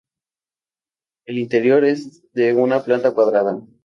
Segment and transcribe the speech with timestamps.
[1.27, 3.61] El interior es de planta cuadrada.